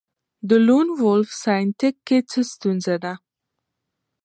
د 0.49 0.51
لون 0.67 0.87
وولف 1.01 1.29
ساینتیک 1.43 1.95
کې 2.07 2.17
څه 2.29 2.39
ستونزه 2.51 2.95
ده 3.03 3.13